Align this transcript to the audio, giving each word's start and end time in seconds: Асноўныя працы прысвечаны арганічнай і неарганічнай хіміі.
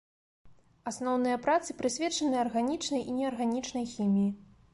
Асноўныя 0.91 1.37
працы 1.47 1.75
прысвечаны 1.81 2.35
арганічнай 2.45 3.05
і 3.09 3.19
неарганічнай 3.19 3.85
хіміі. 3.93 4.27